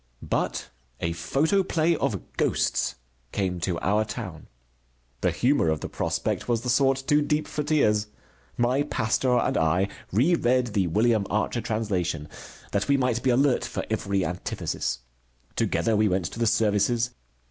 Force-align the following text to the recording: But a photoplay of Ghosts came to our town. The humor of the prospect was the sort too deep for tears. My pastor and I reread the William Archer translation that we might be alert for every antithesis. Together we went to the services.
But 0.27 0.69
a 0.99 1.13
photoplay 1.13 1.95
of 1.95 2.19
Ghosts 2.35 2.95
came 3.31 3.59
to 3.59 3.77
our 3.81 4.03
town. 4.03 4.47
The 5.21 5.29
humor 5.29 5.69
of 5.69 5.81
the 5.81 5.89
prospect 5.89 6.47
was 6.49 6.61
the 6.61 6.71
sort 6.71 7.03
too 7.05 7.21
deep 7.21 7.47
for 7.47 7.61
tears. 7.61 8.07
My 8.57 8.81
pastor 8.81 9.37
and 9.37 9.55
I 9.57 9.89
reread 10.11 10.73
the 10.73 10.87
William 10.87 11.27
Archer 11.29 11.61
translation 11.61 12.27
that 12.71 12.87
we 12.87 12.97
might 12.97 13.21
be 13.21 13.29
alert 13.29 13.63
for 13.63 13.85
every 13.91 14.25
antithesis. 14.25 15.01
Together 15.55 15.95
we 15.95 16.07
went 16.09 16.25
to 16.31 16.39
the 16.39 16.47
services. 16.47 17.11